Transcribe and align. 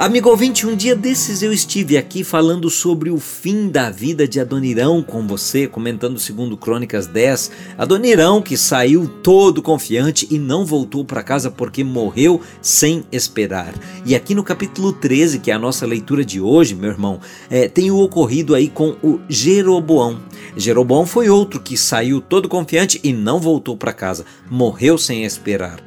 Amigo 0.00 0.30
ouvinte, 0.30 0.66
um 0.66 0.74
dia 0.74 0.96
desses 0.96 1.42
eu 1.42 1.52
estive 1.52 1.98
aqui 1.98 2.24
falando 2.24 2.70
sobre 2.70 3.10
o 3.10 3.20
fim 3.20 3.68
da 3.68 3.90
vida 3.90 4.26
de 4.26 4.40
Adonirão 4.40 5.02
com 5.02 5.26
você, 5.26 5.66
comentando 5.66 6.18
segundo 6.18 6.56
Crônicas 6.56 7.06
10. 7.06 7.50
Adonirão 7.76 8.40
que 8.40 8.56
saiu 8.56 9.06
todo 9.06 9.60
confiante 9.60 10.26
e 10.30 10.38
não 10.38 10.64
voltou 10.64 11.04
para 11.04 11.22
casa 11.22 11.50
porque 11.50 11.84
morreu 11.84 12.40
sem 12.62 13.04
esperar. 13.12 13.74
E 14.06 14.14
aqui 14.14 14.34
no 14.34 14.42
capítulo 14.42 14.90
13, 14.90 15.38
que 15.38 15.50
é 15.50 15.54
a 15.54 15.58
nossa 15.58 15.84
leitura 15.84 16.24
de 16.24 16.40
hoje, 16.40 16.74
meu 16.74 16.88
irmão, 16.88 17.20
é, 17.50 17.68
tem 17.68 17.90
o 17.90 17.98
ocorrido 17.98 18.54
aí 18.54 18.70
com 18.70 18.96
o 19.02 19.20
Jeroboão. 19.28 20.18
Jeroboão 20.56 21.04
foi 21.04 21.28
outro 21.28 21.60
que 21.60 21.76
saiu 21.76 22.22
todo 22.22 22.48
confiante 22.48 22.98
e 23.04 23.12
não 23.12 23.38
voltou 23.38 23.76
para 23.76 23.92
casa, 23.92 24.24
morreu 24.50 24.96
sem 24.96 25.26
esperar. 25.26 25.78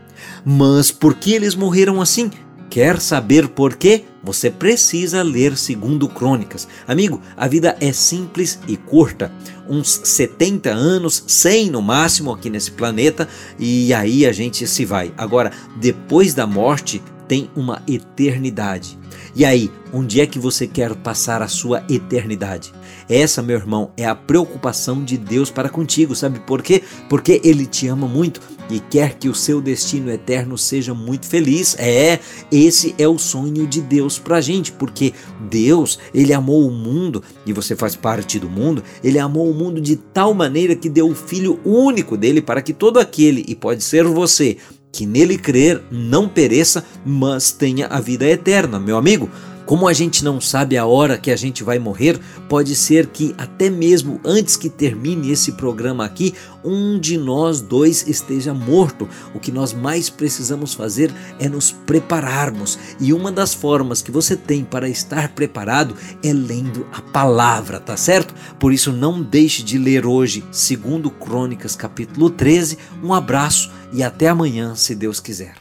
Mas 0.45 0.91
por 0.91 1.15
que 1.15 1.33
eles 1.33 1.55
morreram 1.55 1.99
assim? 1.99 2.29
Quer 2.73 2.99
saber 2.99 3.49
por 3.49 3.75
quê? 3.75 4.03
Você 4.23 4.49
precisa 4.49 5.21
ler 5.21 5.55
segundo 5.55 6.09
Crônicas. 6.09 6.67
Amigo, 6.87 7.21
a 7.37 7.47
vida 7.47 7.77
é 7.79 7.93
simples 7.93 8.57
e 8.67 8.75
curta. 8.75 9.31
Uns 9.69 10.01
70 10.03 10.71
anos, 10.71 11.23
100 11.27 11.69
no 11.69 11.83
máximo 11.83 12.31
aqui 12.31 12.49
nesse 12.49 12.71
planeta, 12.71 13.29
e 13.59 13.93
aí 13.93 14.25
a 14.25 14.31
gente 14.31 14.65
se 14.65 14.85
vai. 14.85 15.13
Agora, 15.15 15.51
depois 15.75 16.33
da 16.33 16.47
morte, 16.47 16.99
tem 17.33 17.49
uma 17.55 17.81
eternidade. 17.87 18.95
E 19.35 19.43
aí, 19.43 19.71
onde 19.91 20.21
é 20.21 20.27
que 20.27 20.37
você 20.37 20.67
quer 20.67 20.93
passar 20.93 21.41
a 21.41 21.47
sua 21.47 21.83
eternidade? 21.89 22.71
Essa, 23.09 23.41
meu 23.41 23.57
irmão, 23.57 23.91
é 23.97 24.05
a 24.05 24.13
preocupação 24.13 25.03
de 25.03 25.17
Deus 25.17 25.49
para 25.49 25.67
contigo, 25.67 26.15
sabe 26.15 26.39
por 26.41 26.61
quê? 26.61 26.83
Porque 27.09 27.41
Ele 27.43 27.65
te 27.65 27.87
ama 27.87 28.07
muito 28.07 28.39
e 28.69 28.79
quer 28.79 29.15
que 29.15 29.27
o 29.27 29.33
seu 29.33 29.59
destino 29.59 30.11
eterno 30.11 30.59
seja 30.59 30.93
muito 30.93 31.25
feliz. 31.25 31.75
É, 31.79 32.19
esse 32.51 32.93
é 32.99 33.07
o 33.07 33.17
sonho 33.17 33.65
de 33.65 33.81
Deus 33.81 34.19
para 34.19 34.37
a 34.37 34.41
gente, 34.41 34.71
porque 34.71 35.11
Deus, 35.49 35.97
Ele 36.13 36.33
amou 36.33 36.67
o 36.67 36.71
mundo 36.71 37.23
e 37.47 37.51
você 37.51 37.75
faz 37.75 37.95
parte 37.95 38.37
do 38.37 38.47
mundo. 38.47 38.83
Ele 39.03 39.17
amou 39.17 39.49
o 39.49 39.55
mundo 39.55 39.81
de 39.81 39.95
tal 39.95 40.35
maneira 40.35 40.75
que 40.75 40.87
deu 40.87 41.09
o 41.09 41.15
Filho 41.15 41.59
único 41.65 42.15
dele 42.15 42.43
para 42.43 42.61
que 42.61 42.73
todo 42.73 42.99
aquele, 42.99 43.43
e 43.47 43.55
pode 43.55 43.83
ser 43.83 44.03
você, 44.03 44.57
que 44.93 45.07
nele 45.07 45.39
crer 45.39 45.81
não 45.89 46.29
pereça, 46.29 46.85
mas 47.03 47.51
tenha 47.51 47.87
a 47.87 47.99
vida 47.99 48.25
eterna. 48.27 48.79
Meu 48.79 48.95
amigo, 48.95 49.27
como 49.65 49.87
a 49.87 49.93
gente 49.93 50.23
não 50.23 50.41
sabe 50.41 50.77
a 50.77 50.85
hora 50.85 51.17
que 51.17 51.31
a 51.31 51.35
gente 51.35 51.63
vai 51.63 51.79
morrer, 51.79 52.19
pode 52.49 52.75
ser 52.75 53.07
que 53.07 53.33
até 53.37 53.69
mesmo 53.69 54.19
antes 54.23 54.55
que 54.55 54.69
termine 54.69 55.31
esse 55.31 55.53
programa 55.53 56.05
aqui, 56.05 56.33
um 56.63 56.99
de 56.99 57.17
nós 57.17 57.61
dois 57.61 58.07
esteja 58.07 58.53
morto. 58.53 59.07
O 59.33 59.39
que 59.39 59.51
nós 59.51 59.73
mais 59.73 60.09
precisamos 60.09 60.73
fazer 60.73 61.13
é 61.39 61.47
nos 61.47 61.71
prepararmos. 61.71 62.77
E 62.99 63.13
uma 63.13 63.31
das 63.31 63.53
formas 63.53 64.01
que 64.01 64.11
você 64.11 64.35
tem 64.35 64.63
para 64.63 64.89
estar 64.89 65.29
preparado 65.29 65.95
é 66.23 66.33
lendo 66.33 66.85
a 66.91 67.01
palavra, 67.01 67.79
tá 67.79 67.97
certo? 67.97 68.33
Por 68.59 68.73
isso 68.73 68.91
não 68.91 69.21
deixe 69.21 69.63
de 69.63 69.77
ler 69.77 70.05
hoje, 70.05 70.43
segundo 70.51 71.09
Crônicas 71.09 71.75
capítulo 71.75 72.29
13. 72.29 72.77
Um 73.03 73.13
abraço 73.13 73.71
e 73.91 74.03
até 74.03 74.27
amanhã, 74.27 74.75
se 74.75 74.95
Deus 74.95 75.19
quiser. 75.19 75.55